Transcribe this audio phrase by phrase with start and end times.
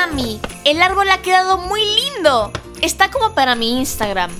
[0.00, 2.50] Mami, el árbol ha quedado muy lindo.
[2.80, 4.30] Está como para mi Instagram.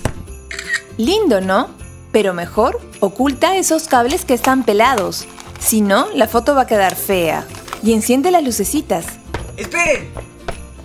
[0.96, 1.68] Lindo, ¿no?
[2.12, 5.26] Pero mejor, oculta esos cables que están pelados.
[5.58, 7.46] Si no, la foto va a quedar fea.
[7.82, 9.04] Y enciende las lucecitas.
[9.58, 10.10] ¡Esperen!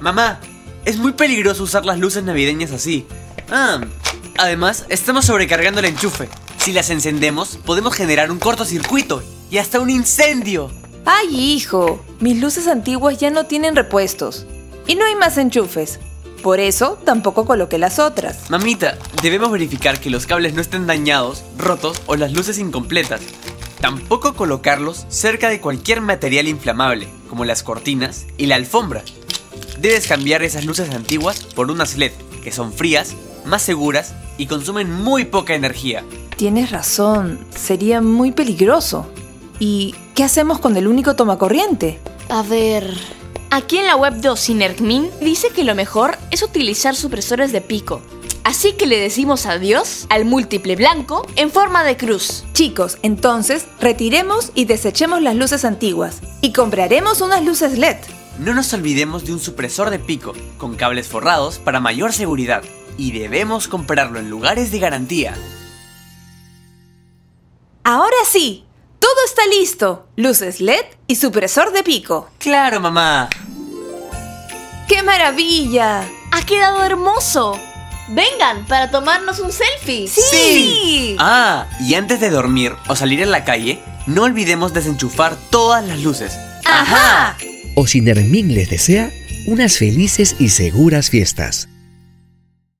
[0.01, 0.41] Mamá,
[0.83, 3.07] es muy peligroso usar las luces navideñas así.
[3.49, 3.79] Ah,
[4.37, 6.27] además, estamos sobrecargando el enchufe.
[6.57, 10.69] Si las encendemos, podemos generar un cortocircuito y hasta un incendio.
[11.05, 12.03] ¡Ay, hijo!
[12.19, 14.45] Mis luces antiguas ya no tienen repuestos.
[14.87, 15.99] Y no hay más enchufes.
[16.43, 18.51] Por eso tampoco coloqué las otras.
[18.51, 23.21] Mamita, debemos verificar que los cables no estén dañados, rotos o las luces incompletas.
[23.81, 29.03] Tampoco colocarlos cerca de cualquier material inflamable, como las cortinas y la alfombra.
[29.79, 32.11] Debes cambiar esas luces antiguas por unas LED,
[32.43, 36.03] que son frías, más seguras y consumen muy poca energía.
[36.37, 39.07] Tienes razón, sería muy peligroso.
[39.59, 41.99] ¿Y qué hacemos con el único tomacorriente?
[42.29, 43.14] A ver.
[43.55, 48.01] Aquí en la web de Ocinergmin dice que lo mejor es utilizar supresores de pico.
[48.43, 52.43] Así que le decimos adiós al múltiple blanco en forma de cruz.
[52.51, 57.95] Chicos, entonces retiremos y desechemos las luces antiguas y compraremos unas luces LED.
[58.39, 62.61] No nos olvidemos de un supresor de pico con cables forrados para mayor seguridad
[62.97, 65.33] y debemos comprarlo en lugares de garantía.
[67.85, 68.65] Ahora sí,
[68.99, 70.07] todo está listo.
[70.17, 72.29] Luces LED y supresor de pico.
[72.37, 73.29] Claro, mamá.
[74.87, 76.03] ¡Qué maravilla!
[76.31, 77.59] Ha quedado hermoso.
[78.09, 80.07] Vengan para tomarnos un selfie.
[80.07, 81.15] ¡Sí!
[81.17, 86.01] Ah, y antes de dormir o salir a la calle, no olvidemos desenchufar todas las
[86.01, 86.37] luces.
[86.65, 87.35] ¡Ajá!
[87.75, 89.11] Ocinermin les desea
[89.47, 91.67] unas felices y seguras fiestas.